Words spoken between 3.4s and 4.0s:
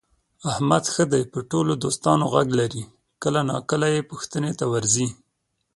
ناکله